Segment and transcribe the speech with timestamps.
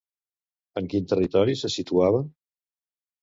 [0.81, 2.21] En quin territori se situava?